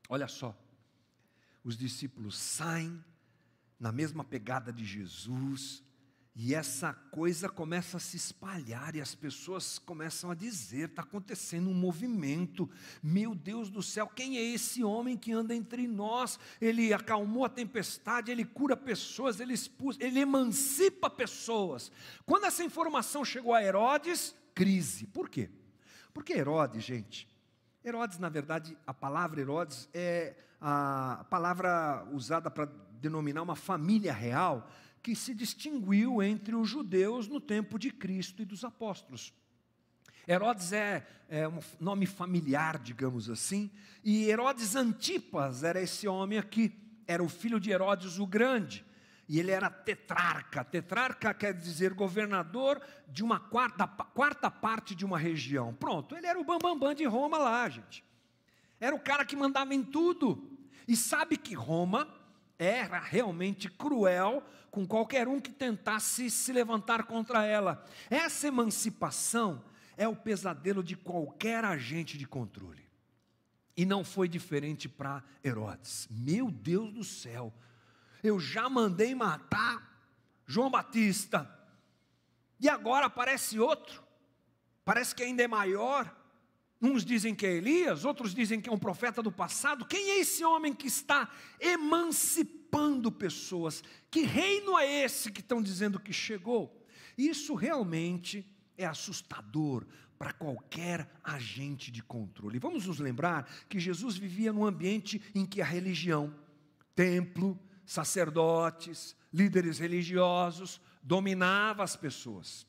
[0.09, 0.59] Olha só,
[1.63, 3.05] os discípulos saem
[3.79, 5.84] na mesma pegada de Jesus,
[6.37, 11.71] e essa coisa começa a se espalhar e as pessoas começam a dizer: está acontecendo
[11.71, 12.69] um movimento.
[13.01, 16.41] Meu Deus do céu, quem é esse homem que anda entre nós?
[16.61, 21.93] Ele acalmou a tempestade, ele cura pessoas, ele expulsa, ele emancipa pessoas.
[22.27, 25.07] Quando essa informação chegou a Herodes, crise.
[25.07, 25.49] Por quê?
[26.13, 27.29] Porque Herodes, gente,
[27.85, 32.65] Herodes, na verdade, a palavra Herodes é a palavra usada para
[33.01, 34.69] denominar uma família real
[35.05, 39.35] que se distinguiu entre os judeus no tempo de Cristo e dos apóstolos.
[40.27, 43.71] Herodes é, é, um nome familiar, digamos assim,
[44.03, 46.75] e Herodes Antipas era esse homem aqui,
[47.07, 48.83] era o filho de Herodes o Grande,
[49.29, 50.65] e ele era tetrarca.
[50.65, 55.75] Tetrarca quer dizer governador de uma quarta, quarta parte de uma região.
[55.75, 58.03] Pronto, ele era o bambambam bam, bam de Roma lá, gente.
[58.81, 60.51] Era o cara que mandava em tudo.
[60.89, 62.09] E sabe que Roma
[62.65, 67.85] era realmente cruel com qualquer um que tentasse se levantar contra ela.
[68.11, 69.63] Essa emancipação
[69.97, 72.85] é o pesadelo de qualquer agente de controle.
[73.77, 76.09] E não foi diferente para Herodes.
[76.11, 77.53] Meu Deus do céu,
[78.23, 79.95] eu já mandei matar
[80.47, 81.51] João Batista,
[82.61, 84.03] e agora aparece outro,
[84.85, 86.15] parece que ainda é maior.
[86.81, 89.87] Uns dizem que é Elias, outros dizem que é um profeta do passado.
[89.87, 93.83] Quem é esse homem que está emancipando pessoas?
[94.11, 96.85] Que reino é esse que estão dizendo que chegou?
[97.17, 99.87] Isso realmente é assustador
[100.19, 102.59] para qualquer agente de controle.
[102.59, 106.35] Vamos nos lembrar que Jesus vivia num ambiente em que a religião,
[106.95, 112.67] templo, sacerdotes, líderes religiosos dominava as pessoas.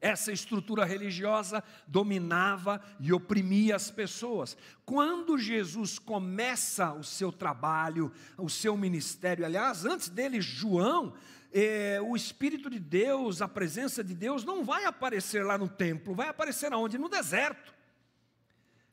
[0.00, 4.56] Essa estrutura religiosa dominava e oprimia as pessoas.
[4.84, 11.14] Quando Jesus começa o seu trabalho, o seu ministério, aliás, antes dele, João,
[11.52, 16.14] eh, o Espírito de Deus, a presença de Deus, não vai aparecer lá no templo,
[16.14, 16.96] vai aparecer aonde?
[16.96, 17.77] No deserto.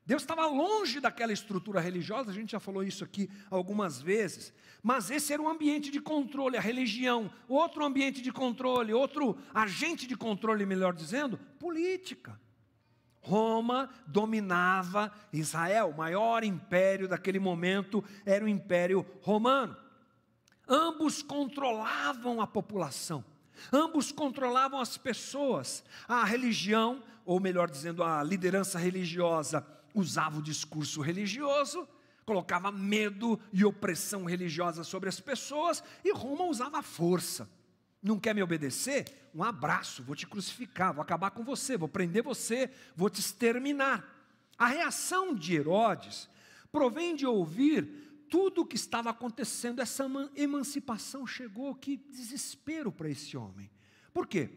[0.05, 5.09] Deus estava longe daquela estrutura religiosa, a gente já falou isso aqui algumas vezes, mas
[5.09, 10.15] esse era um ambiente de controle, a religião, outro ambiente de controle, outro agente de
[10.15, 12.39] controle, melhor dizendo, política.
[13.19, 19.75] Roma dominava Israel, o maior império daquele momento era o Império Romano.
[20.67, 23.25] Ambos controlavam a população,
[23.73, 25.83] ambos controlavam as pessoas.
[26.07, 29.65] A religião, ou melhor dizendo, a liderança religiosa,
[29.95, 31.87] usava o discurso religioso,
[32.25, 37.49] colocava medo e opressão religiosa sobre as pessoas, e Roma usava a força.
[38.03, 39.29] Não quer me obedecer?
[39.33, 44.03] Um abraço, vou te crucificar, vou acabar com você, vou prender você, vou te exterminar.
[44.57, 46.29] A reação de Herodes
[46.71, 50.05] provém de ouvir tudo o que estava acontecendo, essa
[50.35, 53.69] emancipação chegou, que desespero para esse homem.
[54.13, 54.49] Por quê?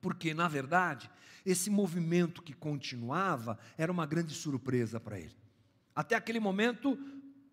[0.00, 1.10] Porque, na verdade,
[1.44, 5.36] esse movimento que continuava era uma grande surpresa para ele.
[5.94, 6.98] Até aquele momento,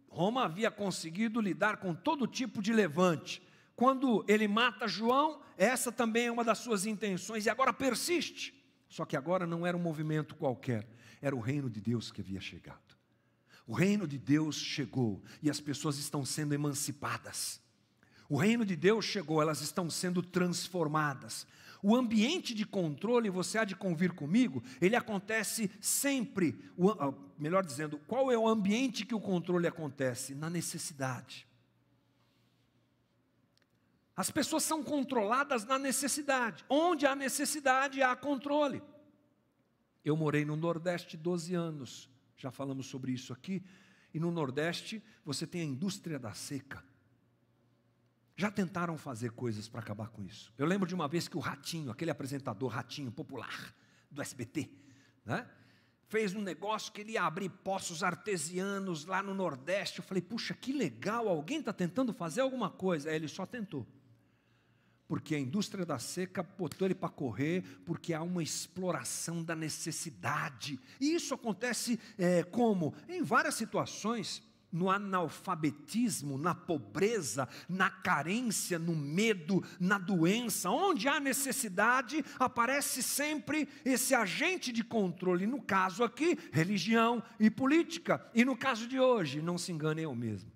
[0.07, 3.41] Roma havia conseguido lidar com todo tipo de levante.
[3.75, 8.53] Quando ele mata João, essa também é uma das suas intenções, e agora persiste.
[8.87, 10.87] Só que agora não era um movimento qualquer,
[11.21, 12.97] era o reino de Deus que havia chegado.
[13.67, 17.61] O reino de Deus chegou e as pessoas estão sendo emancipadas.
[18.27, 21.45] O reino de Deus chegou, elas estão sendo transformadas.
[21.81, 26.59] O ambiente de controle, você há de convir comigo, ele acontece sempre,
[26.99, 30.35] ah, melhor dizendo, qual é o ambiente que o controle acontece?
[30.35, 31.47] Na necessidade.
[34.19, 36.65] As pessoas são controladas na necessidade.
[36.67, 38.81] Onde há necessidade, há controle.
[40.03, 43.63] Eu morei no Nordeste 12 anos, já falamos sobre isso aqui,
[44.13, 46.83] e no Nordeste você tem a indústria da seca.
[48.39, 50.53] Já tentaram fazer coisas para acabar com isso.
[50.57, 53.75] Eu lembro de uma vez que o Ratinho, aquele apresentador Ratinho popular
[54.09, 54.69] do SBT,
[55.25, 55.45] né?
[56.07, 59.99] fez um negócio que ele ia abrir poços artesianos lá no Nordeste.
[59.99, 63.09] Eu falei, puxa, que legal, alguém está tentando fazer alguma coisa.
[63.09, 63.85] Aí ele só tentou.
[65.05, 70.79] Porque a indústria da seca botou ele para correr, porque há uma exploração da necessidade.
[70.97, 72.95] E isso acontece é, como?
[73.09, 74.41] Em várias situações
[74.71, 83.67] no analfabetismo, na pobreza, na carência, no medo, na doença, onde há necessidade, aparece sempre
[83.83, 85.47] esse agente de controle.
[85.47, 88.25] No caso aqui, religião e política.
[88.33, 90.51] E no caso de hoje, não se engane eu mesmo.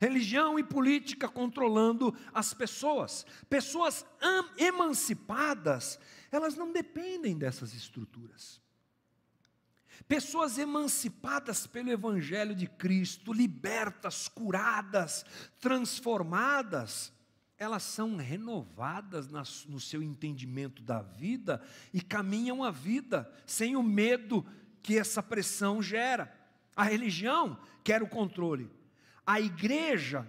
[0.00, 3.26] Religião e política controlando as pessoas.
[3.50, 4.06] Pessoas
[4.56, 5.98] emancipadas,
[6.32, 8.62] elas não dependem dessas estruturas.
[10.08, 15.24] Pessoas emancipadas pelo Evangelho de Cristo, libertas, curadas,
[15.60, 17.12] transformadas,
[17.60, 19.28] elas são renovadas
[19.66, 21.60] no seu entendimento da vida
[21.92, 24.46] e caminham a vida sem o medo
[24.82, 26.34] que essa pressão gera.
[26.74, 28.70] A religião quer o controle,
[29.26, 30.26] a igreja,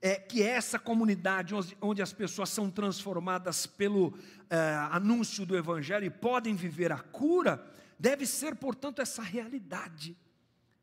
[0.00, 4.16] é, que é essa comunidade onde, as pessoas são transformadas pelo
[4.50, 4.56] é,
[4.90, 7.64] anúncio do Evangelho e podem viver a cura,
[7.98, 10.16] deve ser, portanto, essa realidade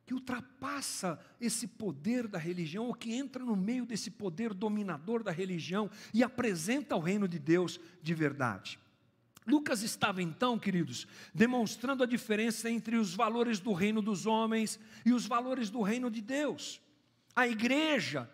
[0.06, 5.32] que ultrapassa esse poder da religião, ou que entra no meio desse poder dominador da
[5.32, 8.80] religião e apresenta o reino de Deus de verdade.
[9.48, 15.14] Lucas estava então, queridos, demonstrando a diferença entre os valores do reino dos homens e
[15.14, 16.82] os valores do reino de Deus.
[17.36, 18.30] A igreja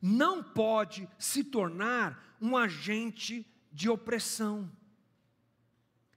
[0.00, 4.70] não pode se tornar um agente de opressão.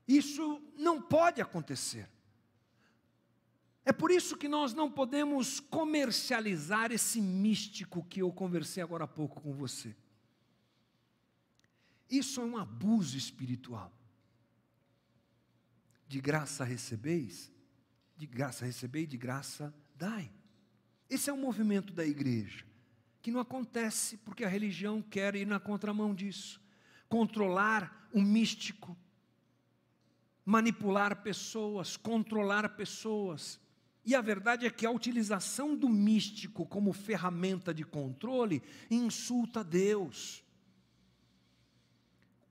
[0.08, 2.10] Isso não pode acontecer.
[3.84, 9.08] É por isso que nós não podemos comercializar esse místico que eu conversei agora há
[9.08, 9.96] pouco com você.
[12.10, 13.92] Isso é um abuso espiritual.
[16.08, 17.52] De graça recebeis,
[18.16, 20.32] de graça recebei, de graça dai.
[21.10, 22.66] Esse é o movimento da igreja,
[23.22, 26.64] que não acontece porque a religião quer ir na contramão disso
[27.08, 28.98] controlar o místico,
[30.46, 33.60] manipular pessoas, controlar pessoas.
[34.06, 40.44] E a verdade é que a utilização do místico como ferramenta de controle insulta Deus.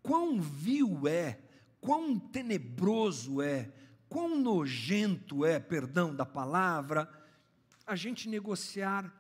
[0.03, 1.39] Quão vil é,
[1.81, 3.73] quão tenebroso é,
[4.09, 7.09] quão nojento é, perdão da palavra,
[7.87, 9.13] a gente negociar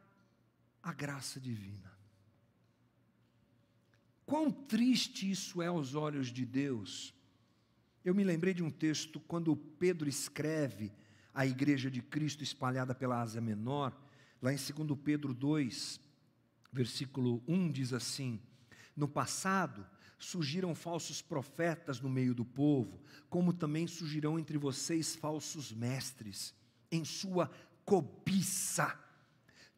[0.82, 1.92] a graça divina.
[4.26, 7.13] Quão triste isso é aos olhos de Deus.
[8.04, 10.92] Eu me lembrei de um texto quando Pedro escreve
[11.32, 13.98] à igreja de Cristo espalhada pela Ásia Menor,
[14.42, 15.98] lá em 2 Pedro 2,
[16.70, 18.38] versículo 1 diz assim:
[18.94, 19.86] No passado
[20.18, 26.54] surgiram falsos profetas no meio do povo, como também surgirão entre vocês falsos mestres,
[26.92, 27.50] em sua
[27.86, 29.02] cobiça.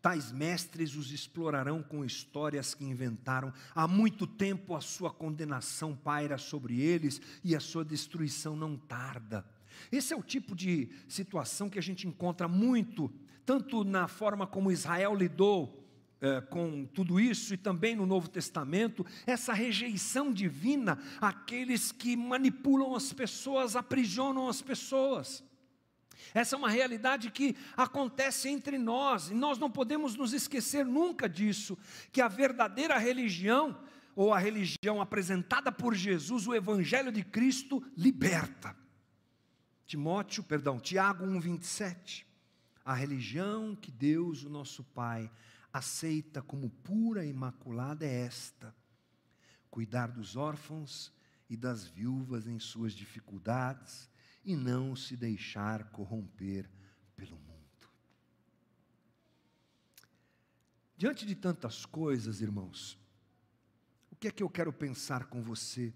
[0.07, 3.53] Tais mestres os explorarão com histórias que inventaram.
[3.75, 9.45] Há muito tempo a sua condenação paira sobre eles e a sua destruição não tarda.
[9.91, 13.13] Esse é o tipo de situação que a gente encontra muito,
[13.45, 15.85] tanto na forma como Israel lidou
[16.21, 22.95] é, com tudo isso e também no Novo Testamento, essa rejeição divina àqueles que manipulam
[22.95, 25.43] as pessoas, aprisionam as pessoas.
[26.35, 31.29] Essa é uma realidade que acontece entre nós, e nós não podemos nos esquecer nunca
[31.29, 31.77] disso,
[32.13, 33.79] que a verdadeira religião,
[34.15, 38.77] ou a religião apresentada por Jesus, o Evangelho de Cristo, liberta.
[39.87, 42.27] Timóteo, perdão, Tiago 1:27.
[42.85, 45.31] A religião que Deus, o nosso Pai,
[45.73, 48.75] aceita como pura e imaculada é esta:
[49.71, 51.13] cuidar dos órfãos
[51.49, 54.09] e das viúvas em suas dificuldades
[54.47, 56.71] e não se deixar corromper
[57.17, 57.91] pelo mundo.
[60.97, 62.97] Diante de tantas coisas, irmãos,
[64.09, 65.93] o que é que eu quero pensar com você?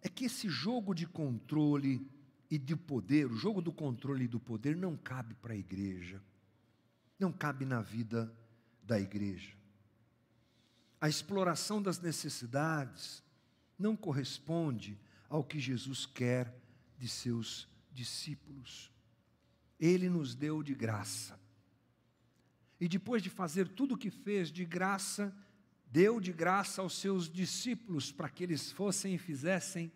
[0.00, 2.08] É que esse jogo de controle
[2.48, 6.22] e de poder, o jogo do controle e do poder não cabe para a igreja,
[7.18, 8.32] não cabe na vida
[8.84, 9.54] da igreja.
[11.00, 13.22] A exploração das necessidades
[13.76, 14.96] não corresponde
[15.28, 16.54] ao que Jesus quer
[16.98, 17.68] de seus
[18.00, 18.90] discípulos.
[19.78, 21.38] Ele nos deu de graça.
[22.80, 25.34] E depois de fazer tudo o que fez de graça,
[25.86, 29.92] deu de graça aos seus discípulos para que eles fossem e fizessem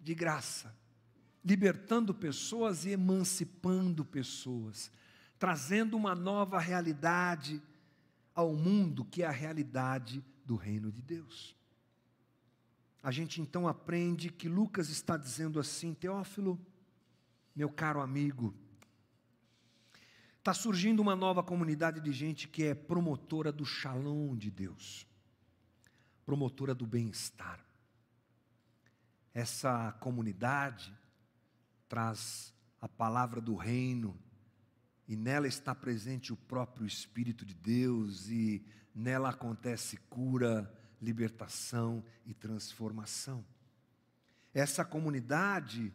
[0.00, 0.74] de graça
[1.44, 4.90] libertando pessoas e emancipando pessoas,
[5.38, 7.62] trazendo uma nova realidade
[8.34, 11.54] ao mundo, que é a realidade do reino de Deus.
[13.02, 16.58] A gente então aprende que Lucas está dizendo assim: Teófilo,
[17.54, 18.54] meu caro amigo,
[20.38, 25.06] está surgindo uma nova comunidade de gente que é promotora do shalom de Deus,
[26.26, 27.64] promotora do bem-estar.
[29.32, 30.94] Essa comunidade
[31.88, 34.18] traz a palavra do reino,
[35.06, 42.32] e nela está presente o próprio Espírito de Deus, e nela acontece cura, libertação e
[42.32, 43.44] transformação.
[44.52, 45.92] Essa comunidade,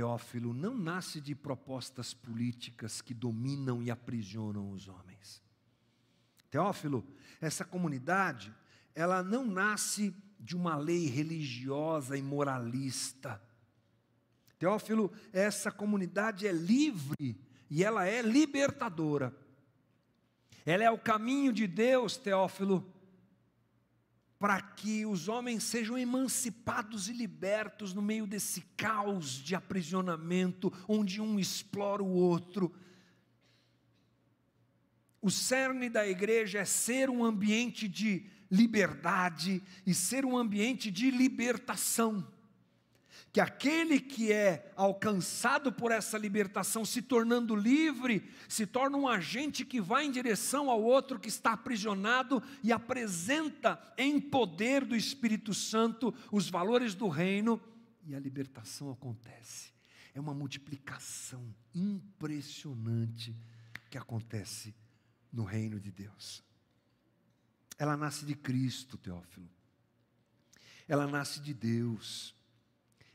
[0.00, 5.42] Teófilo, não nasce de propostas políticas que dominam e aprisionam os homens.
[6.50, 7.06] Teófilo,
[7.38, 8.50] essa comunidade,
[8.94, 13.42] ela não nasce de uma lei religiosa e moralista.
[14.58, 17.38] Teófilo, essa comunidade é livre
[17.68, 19.36] e ela é libertadora.
[20.64, 22.90] Ela é o caminho de Deus, Teófilo,
[24.40, 31.20] para que os homens sejam emancipados e libertos no meio desse caos de aprisionamento, onde
[31.20, 32.74] um explora o outro.
[35.20, 41.10] O cerne da igreja é ser um ambiente de liberdade e ser um ambiente de
[41.10, 42.26] libertação
[43.32, 49.64] que aquele que é alcançado por essa libertação, se tornando livre, se torna um agente
[49.64, 55.54] que vai em direção ao outro que está aprisionado e apresenta em poder do Espírito
[55.54, 57.60] Santo os valores do reino,
[58.04, 59.72] e a libertação acontece.
[60.12, 63.36] É uma multiplicação impressionante
[63.88, 64.74] que acontece
[65.32, 66.42] no reino de Deus.
[67.78, 69.48] Ela nasce de Cristo, Teófilo.
[70.88, 72.34] Ela nasce de Deus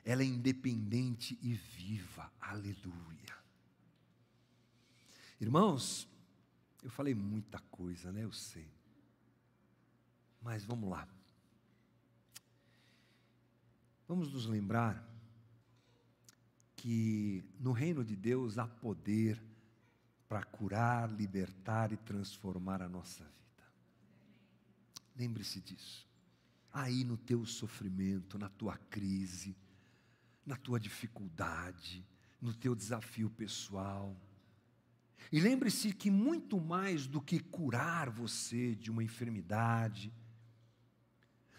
[0.06, 2.32] ela é independente e viva.
[2.40, 3.36] Aleluia.
[5.42, 6.08] Irmãos,
[6.84, 8.24] eu falei muita coisa, né?
[8.24, 8.70] Eu sei.
[10.40, 11.08] Mas vamos lá.
[14.08, 15.04] Vamos nos lembrar
[16.76, 19.42] que no reino de Deus há poder
[20.30, 23.64] para curar, libertar e transformar a nossa vida.
[25.16, 26.08] Lembre-se disso.
[26.72, 29.56] Aí no teu sofrimento, na tua crise,
[30.46, 32.06] na tua dificuldade,
[32.40, 34.16] no teu desafio pessoal.
[35.32, 40.14] E lembre-se que muito mais do que curar você de uma enfermidade,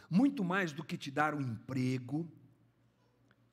[0.08, 2.30] muito mais do que te dar um emprego,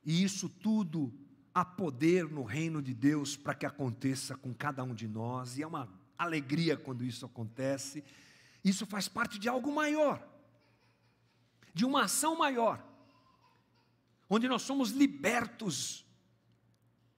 [0.04, 1.12] e isso tudo
[1.52, 5.62] há poder no reino de Deus para que aconteça com cada um de nós, e
[5.62, 8.04] é uma alegria quando isso acontece.
[8.62, 10.24] Isso faz parte de algo maior,
[11.74, 12.93] de uma ação maior
[14.34, 16.04] onde nós somos libertos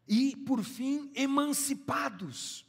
[0.06, 2.66] e, por fim, emancipados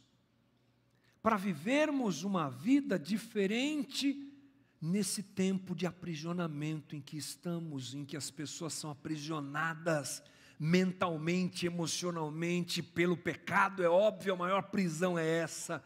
[1.22, 4.32] para vivermos uma vida diferente
[4.80, 10.22] nesse tempo de aprisionamento em que estamos, em que as pessoas são aprisionadas
[10.58, 15.84] mentalmente, emocionalmente pelo pecado, é óbvio, a maior prisão é essa.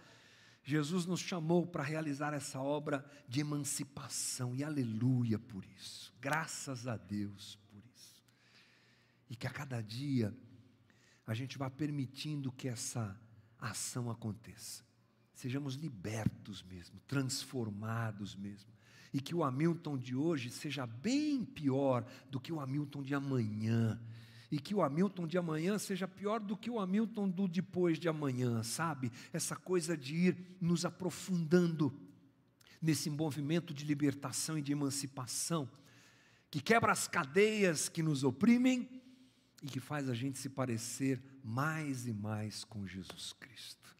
[0.62, 6.14] Jesus nos chamou para realizar essa obra de emancipação e aleluia por isso.
[6.20, 7.61] Graças a Deus
[9.32, 10.36] e que a cada dia
[11.26, 13.18] a gente vá permitindo que essa
[13.58, 14.84] ação aconteça.
[15.32, 18.70] Sejamos libertos mesmo, transformados mesmo.
[19.10, 23.98] E que o Hamilton de hoje seja bem pior do que o Hamilton de amanhã.
[24.50, 28.10] E que o Hamilton de amanhã seja pior do que o Hamilton do depois de
[28.10, 29.10] amanhã, sabe?
[29.32, 31.90] Essa coisa de ir nos aprofundando
[32.82, 35.66] nesse movimento de libertação e de emancipação,
[36.50, 39.00] que quebra as cadeias que nos oprimem
[39.62, 43.96] e que faz a gente se parecer mais e mais com Jesus Cristo.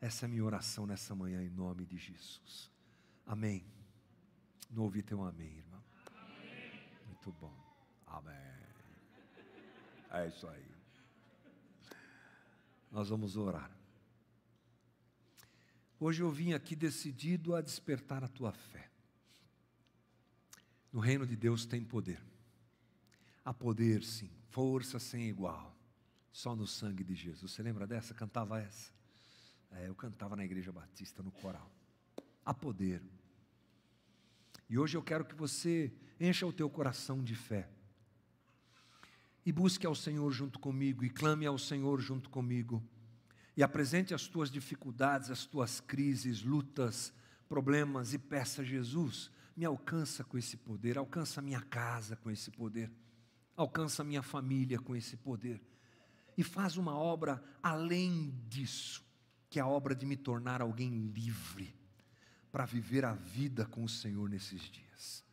[0.00, 2.70] Essa é a minha oração nessa manhã, em nome de Jesus.
[3.26, 3.64] Amém.
[4.70, 5.84] Não ouvi teu amém, irmão.
[6.06, 6.88] Amém.
[7.06, 7.54] Muito bom.
[8.06, 8.34] Amém.
[10.10, 10.66] É isso aí.
[12.90, 13.70] Nós vamos orar.
[16.00, 18.90] Hoje eu vim aqui decidido a despertar a tua fé.
[20.92, 22.20] No reino de Deus tem poder.
[23.44, 25.74] Há poder, sim, força sem igual,
[26.30, 27.52] só no sangue de Jesus.
[27.52, 28.14] Você lembra dessa?
[28.14, 28.92] Cantava essa?
[29.70, 31.70] É, eu cantava na Igreja Batista, no coral.
[32.44, 33.02] Há poder.
[34.68, 37.68] E hoje eu quero que você encha o teu coração de fé.
[39.44, 42.82] E busque ao Senhor junto comigo, e clame ao Senhor junto comigo.
[43.56, 47.12] E apresente as tuas dificuldades, as tuas crises, lutas,
[47.48, 52.30] problemas, e peça a Jesus, me alcança com esse poder, alcança a minha casa com
[52.30, 52.90] esse poder
[53.56, 55.60] alcança minha família com esse poder.
[56.36, 59.04] E faz uma obra além disso,
[59.50, 61.74] que é a obra de me tornar alguém livre
[62.50, 65.24] para viver a vida com o Senhor nesses dias.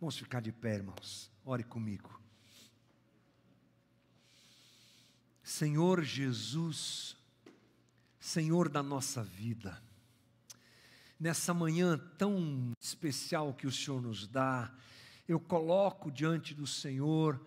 [0.00, 1.30] Vamos ficar de pé, irmãos.
[1.44, 2.20] Ore comigo.
[5.42, 7.16] Senhor Jesus,
[8.18, 9.80] Senhor da nossa vida,
[11.18, 14.74] nessa manhã tão especial que o Senhor nos dá,
[15.28, 17.40] eu coloco diante do Senhor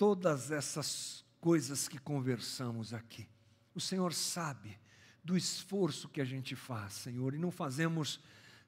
[0.00, 3.28] todas essas coisas que conversamos aqui.
[3.74, 4.80] O Senhor sabe
[5.22, 8.18] do esforço que a gente faz, Senhor, e não fazemos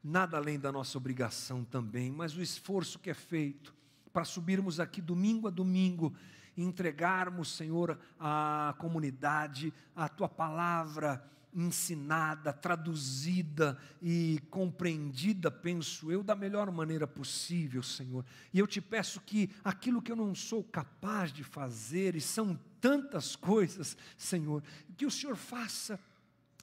[0.05, 3.75] nada além da nossa obrigação também, mas o esforço que é feito
[4.13, 6.15] para subirmos aqui domingo a domingo
[6.55, 16.35] e entregarmos, Senhor, à comunidade, a tua palavra ensinada, traduzida e compreendida, penso eu, da
[16.35, 18.25] melhor maneira possível, Senhor.
[18.53, 22.59] E eu te peço que aquilo que eu não sou capaz de fazer, e são
[22.81, 24.63] tantas coisas, Senhor,
[24.97, 26.01] que o Senhor faça.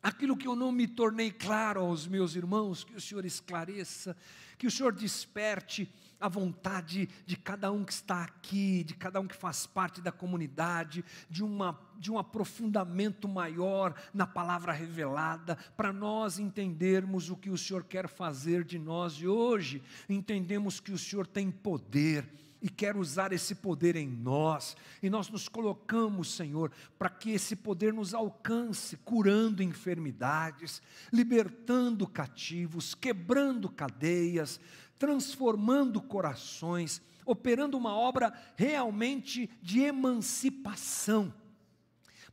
[0.02, 4.16] Aquilo que eu não me tornei claro aos meus irmãos, que o Senhor esclareça,
[4.58, 9.28] que o Senhor desperte a vontade de cada um que está aqui, de cada um
[9.28, 15.94] que faz parte da comunidade, de, uma, de um aprofundamento maior na palavra revelada, para
[15.94, 19.14] nós entendermos o que o Senhor quer fazer de nós.
[19.14, 22.28] E hoje entendemos que o Senhor tem poder
[22.62, 27.56] e quer usar esse poder em nós, e nós nos colocamos, Senhor, para que esse
[27.56, 34.60] poder nos alcance, curando enfermidades, libertando cativos, quebrando cadeias,
[35.00, 41.34] transformando corações, operando uma obra realmente de emancipação,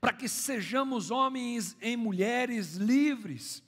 [0.00, 3.62] para que sejamos homens e mulheres livres,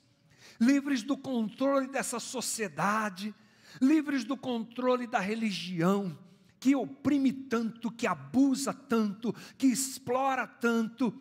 [0.59, 3.33] livres do controle dessa sociedade,
[3.81, 6.17] livres do controle da religião,
[6.59, 11.13] que oprime tanto, que abusa tanto, que explora tanto,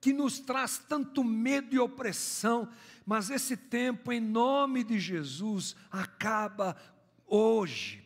[0.00, 2.68] que nos traz tanto medo e opressão,
[3.04, 6.76] mas esse tempo, em nome de Jesus, acaba
[7.28, 8.04] hoje,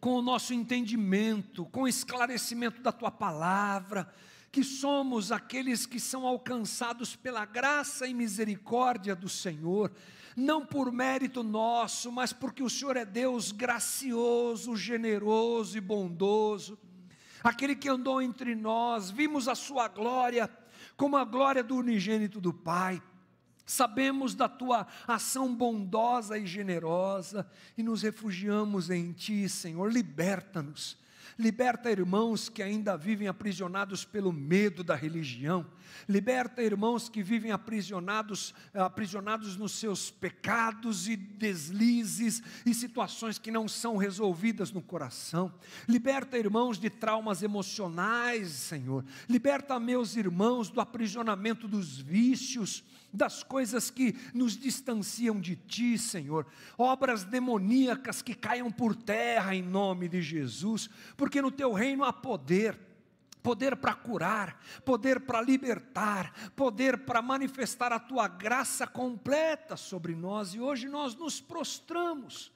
[0.00, 4.12] com o nosso entendimento, com o esclarecimento da tua palavra,
[4.50, 9.90] que somos aqueles que são alcançados pela graça e misericórdia do Senhor,
[10.36, 16.78] não por mérito nosso, mas porque o Senhor é Deus gracioso, generoso e bondoso,
[17.42, 20.50] aquele que andou entre nós, vimos a sua glória,
[20.96, 23.02] como a glória do unigênito do Pai
[23.66, 29.90] Sabemos da tua ação bondosa e generosa e nos refugiamos em ti, Senhor.
[29.90, 30.98] Liberta-nos.
[31.38, 35.66] Liberta irmãos que ainda vivem aprisionados pelo medo da religião.
[36.08, 43.66] Liberta irmãos que vivem aprisionados, aprisionados nos seus pecados e deslizes e situações que não
[43.66, 45.52] são resolvidas no coração.
[45.88, 49.04] Liberta irmãos de traumas emocionais, Senhor.
[49.28, 56.44] Liberta meus irmãos do aprisionamento dos vícios das coisas que nos distanciam de Ti, Senhor,
[56.76, 60.90] obras demoníacas que caiam por terra em nome de Jesus,
[61.24, 62.78] porque no Teu reino há poder
[63.42, 70.54] poder para curar, poder para libertar, poder para manifestar a tua graça completa sobre nós,
[70.54, 72.52] e hoje nós nos prostramos,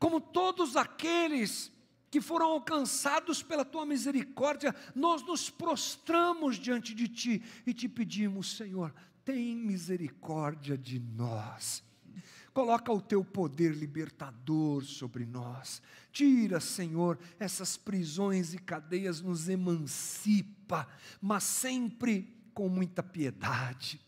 [0.00, 1.72] como todos aqueles
[2.10, 8.56] que foram alcançados pela tua misericórdia, nós nos prostramos diante de ti e te pedimos,
[8.56, 8.92] Senhor,
[9.24, 11.84] tem misericórdia de nós.
[12.58, 15.80] Coloca o teu poder libertador sobre nós.
[16.10, 20.88] Tira, Senhor, essas prisões e cadeias, nos emancipa,
[21.22, 24.00] mas sempre com muita piedade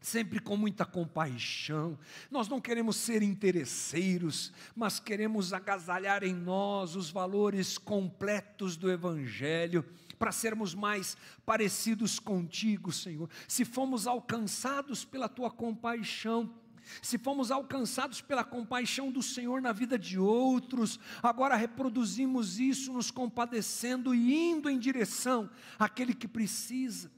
[0.00, 1.98] sempre com muita compaixão.
[2.30, 9.84] Nós não queremos ser interesseiros, mas queremos agasalhar em nós os valores completos do Evangelho
[10.18, 13.28] para sermos mais parecidos contigo, Senhor.
[13.46, 16.54] Se fomos alcançados pela tua compaixão,
[17.02, 23.10] se fomos alcançados pela compaixão do Senhor na vida de outros, agora reproduzimos isso, nos
[23.10, 27.10] compadecendo e indo em direção àquele que precisa.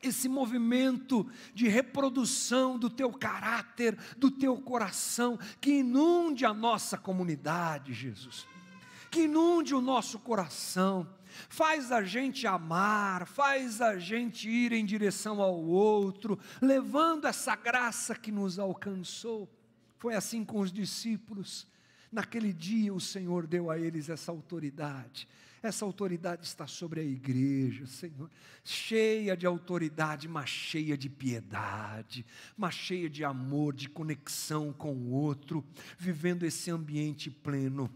[0.00, 7.92] Esse movimento de reprodução do teu caráter, do teu coração, que inunde a nossa comunidade,
[7.92, 8.46] Jesus,
[9.10, 11.08] que inunde o nosso coração,
[11.48, 18.14] faz a gente amar, faz a gente ir em direção ao outro, levando essa graça
[18.14, 19.48] que nos alcançou.
[19.96, 21.66] Foi assim com os discípulos.
[22.10, 25.28] Naquele dia o Senhor deu a eles essa autoridade.
[25.60, 28.30] Essa autoridade está sobre a igreja, Senhor,
[28.62, 32.24] cheia de autoridade, mas cheia de piedade,
[32.56, 35.64] mas cheia de amor, de conexão com o outro,
[35.98, 37.90] vivendo esse ambiente pleno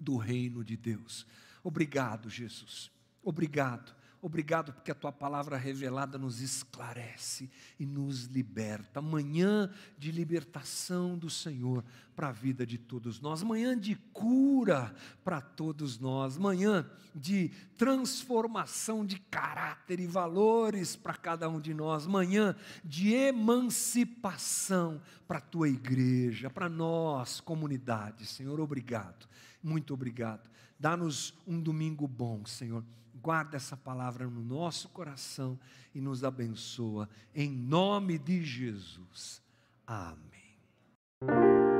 [0.00, 1.26] do reino de Deus.
[1.62, 2.90] Obrigado, Jesus.
[3.22, 3.94] Obrigado.
[4.20, 9.00] Obrigado porque a tua palavra revelada nos esclarece e nos liberta.
[9.00, 15.40] Manhã de libertação do Senhor para a vida de todos nós, manhã de cura para
[15.40, 22.56] todos nós, manhã de transformação de caráter e valores para cada um de nós, manhã
[22.82, 28.24] de emancipação para a tua igreja, para nós, comunidade.
[28.26, 29.28] Senhor, obrigado.
[29.62, 30.48] Muito obrigado.
[30.78, 32.82] Dá-nos um domingo bom, Senhor.
[33.26, 35.58] Guarda essa palavra no nosso coração
[35.92, 37.08] e nos abençoa.
[37.34, 39.42] Em nome de Jesus.
[39.84, 41.74] Amém.